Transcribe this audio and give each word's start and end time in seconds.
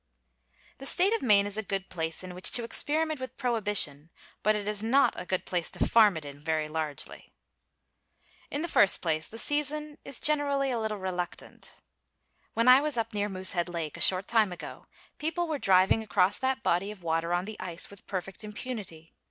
The 0.79 0.87
State 0.87 1.13
of 1.13 1.21
Maine 1.21 1.45
is 1.45 1.59
a 1.59 1.61
good 1.61 1.87
place 1.87 2.23
in 2.23 2.33
which 2.33 2.49
to 2.53 2.63
experiment 2.63 3.19
with 3.19 3.37
prohibition, 3.37 4.09
but 4.41 4.55
it 4.55 4.67
is 4.67 4.81
not 4.81 5.13
a 5.15 5.27
good 5.27 5.45
place 5.45 5.69
to 5.69 5.87
farm 5.87 6.17
it 6.17 6.25
in 6.25 6.43
very 6.43 6.67
largely. 6.67 7.29
In 8.49 8.63
the 8.63 8.67
first 8.67 8.99
place, 9.03 9.27
the 9.27 9.37
season 9.37 9.99
is 10.03 10.19
generally 10.19 10.71
a 10.71 10.79
little 10.79 10.97
reluctant. 10.97 11.77
When 12.55 12.67
I 12.67 12.81
was 12.81 12.97
up 12.97 13.13
near 13.13 13.29
Moosehead 13.29 13.69
Lake, 13.69 13.95
a 13.95 14.01
short 14.01 14.25
time 14.27 14.51
ago, 14.51 14.87
people 15.19 15.47
were 15.47 15.59
driving 15.59 16.01
across 16.01 16.39
that 16.39 16.63
body 16.63 16.89
of 16.89 17.03
water 17.03 17.31
on 17.31 17.45
the 17.45 17.59
ice 17.59 17.91
with 17.91 18.07
perfect 18.07 18.43
impunity. 18.43 19.13